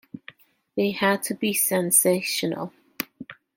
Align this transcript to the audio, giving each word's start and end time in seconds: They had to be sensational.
They 0.75 0.93
had 0.93 1.21
to 1.25 1.35
be 1.35 1.53
sensational. 1.53 2.73